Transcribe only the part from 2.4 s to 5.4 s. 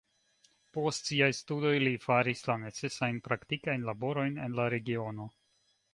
la necesajn praktikajn laborojn en la regiono.